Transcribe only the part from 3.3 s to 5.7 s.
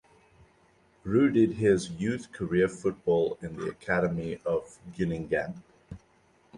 in the academy of Guingamp.